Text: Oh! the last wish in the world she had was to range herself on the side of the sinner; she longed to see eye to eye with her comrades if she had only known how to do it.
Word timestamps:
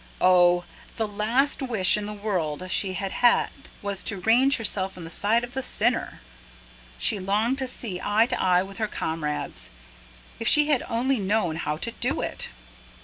Oh! 0.19 0.63
the 0.97 1.07
last 1.07 1.61
wish 1.61 1.95
in 1.95 2.07
the 2.07 2.13
world 2.13 2.65
she 2.71 2.93
had 2.93 3.51
was 3.83 4.01
to 4.01 4.17
range 4.17 4.57
herself 4.57 4.97
on 4.97 5.03
the 5.03 5.11
side 5.11 5.43
of 5.43 5.53
the 5.53 5.61
sinner; 5.61 6.21
she 6.97 7.19
longed 7.19 7.59
to 7.59 7.67
see 7.67 8.01
eye 8.03 8.25
to 8.25 8.41
eye 8.41 8.63
with 8.63 8.77
her 8.77 8.87
comrades 8.87 9.69
if 10.39 10.47
she 10.47 10.69
had 10.69 10.81
only 10.89 11.19
known 11.19 11.55
how 11.55 11.77
to 11.77 11.91
do 11.91 12.19
it. 12.21 12.49